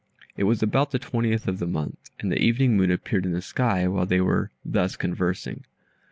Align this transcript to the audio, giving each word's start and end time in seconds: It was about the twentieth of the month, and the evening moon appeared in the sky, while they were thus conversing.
It 0.35 0.45
was 0.45 0.63
about 0.63 0.89
the 0.89 0.97
twentieth 0.97 1.47
of 1.47 1.59
the 1.59 1.67
month, 1.67 1.95
and 2.19 2.31
the 2.31 2.41
evening 2.41 2.75
moon 2.75 2.89
appeared 2.89 3.23
in 3.23 3.33
the 3.33 3.39
sky, 3.43 3.87
while 3.87 4.07
they 4.07 4.19
were 4.19 4.49
thus 4.65 4.95
conversing. 4.95 5.63